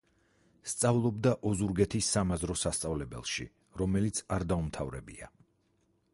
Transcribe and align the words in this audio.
სწავლობდა 0.71 1.33
ოზურგეთის 1.49 2.09
სამაზრო 2.17 2.57
სასწავლებელში, 2.63 3.47
რომელიც 3.83 4.27
არ 4.39 4.49
დაუმთავრებია. 4.55 5.33